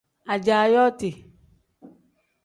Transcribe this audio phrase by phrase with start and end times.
[0.33, 1.09] Ajaa yooti.